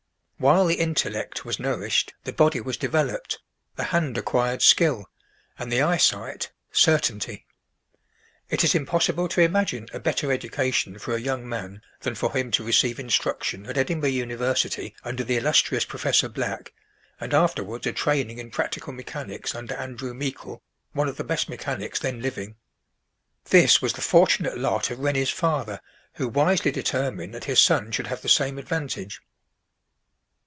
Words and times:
While 0.49 0.65
the 0.65 0.73
intellect 0.79 1.45
was 1.45 1.59
nourished, 1.59 2.15
the 2.23 2.33
body 2.33 2.61
was 2.61 2.75
developed, 2.75 3.39
the 3.75 3.83
hand 3.93 4.17
acquired 4.17 4.63
skill, 4.63 5.07
and 5.59 5.71
the 5.71 5.83
eyesight, 5.83 6.51
certainty. 6.71 7.45
It 8.49 8.63
is 8.63 8.73
impossible 8.73 9.27
to 9.27 9.41
imagine 9.41 9.85
a 9.93 9.99
better 9.99 10.31
education 10.31 10.97
for 10.97 11.13
a 11.13 11.19
young 11.21 11.47
man 11.47 11.83
than 11.99 12.15
for 12.15 12.31
him 12.35 12.49
to 12.53 12.63
receive 12.63 12.99
instruction 12.99 13.67
at 13.67 13.77
Edinburgh 13.77 14.09
University 14.09 14.95
under 15.03 15.23
the 15.23 15.37
illustrious 15.37 15.85
Professor 15.85 16.27
Black, 16.27 16.73
and 17.19 17.35
afterwards 17.35 17.85
a 17.85 17.93
training 17.93 18.39
in 18.39 18.49
practical 18.49 18.93
mechanics 18.93 19.53
under 19.53 19.75
Andrew 19.75 20.11
Meikle, 20.15 20.63
one 20.93 21.07
of 21.07 21.17
the 21.17 21.23
best 21.23 21.49
mechanics 21.49 21.99
then 21.99 22.19
living. 22.19 22.55
This 23.51 23.79
was 23.79 23.93
the 23.93 24.01
fortunate 24.01 24.57
lot 24.57 24.89
of 24.89 25.01
Rennie's 25.01 25.29
father, 25.29 25.81
who 26.15 26.27
wisely 26.27 26.71
determined 26.71 27.31
that 27.35 27.45
his 27.45 27.59
son 27.61 27.91
should 27.91 28.07
have 28.07 28.23
the 28.23 28.27
same 28.27 28.57
advantage. 28.57 29.21